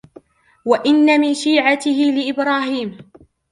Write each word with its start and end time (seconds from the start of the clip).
وإن 0.65 1.19
من 1.21 1.33
شيعته 1.33 2.13
لإبراهيم 2.15 2.97